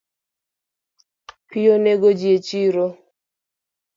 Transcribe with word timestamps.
Pi 1.49 1.61
onego 1.75 2.07
ji 2.19 2.27
echiro 2.37 2.85